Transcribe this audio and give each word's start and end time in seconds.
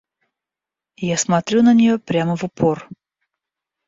Я 1.13 1.17
смотрю 1.23 1.59
на 1.61 1.73
неё 1.79 1.99
прямо 1.99 2.35
в 2.35 2.43
упор. 2.43 2.87